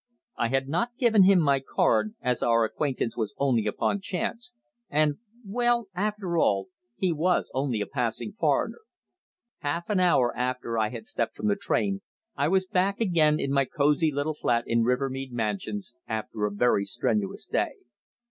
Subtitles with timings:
[0.35, 4.51] I had not given him my card, as our acquaintance was only upon chance,
[4.89, 8.79] and well, after all, he was only a passing foreigner.
[9.59, 12.01] Half an hour after I had stepped from the train,
[12.35, 16.83] I was back again in my cosy little flat in Rivermead Mansions, after a very
[16.83, 17.73] strenuous day.